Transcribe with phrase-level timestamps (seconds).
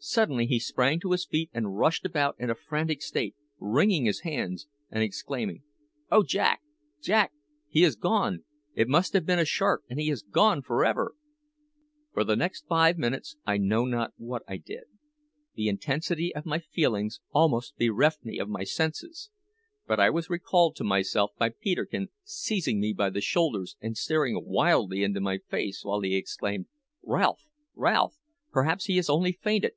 [0.00, 4.20] Suddenly he sprang to his feet and rushed about in a frantic state, wringing his
[4.20, 5.64] hands, and exclaiming,
[6.08, 6.60] "Oh Jack!
[7.02, 7.32] Jack!
[7.68, 8.44] He is gone!
[8.76, 11.16] It must have been a shark, and he is gone for ever!"
[12.14, 14.84] For the next five minutes I know not what I did;
[15.56, 19.30] the intensity of my feelings almost bereft me of my senses.
[19.88, 24.40] But I was recalled to myself by Peterkin seizing me by the shoulders and staring
[24.46, 26.66] wildly into my face, while he exclaimed,
[27.02, 27.48] "Ralph!
[27.74, 28.14] Ralph!
[28.52, 29.72] perhaps he has only fainted!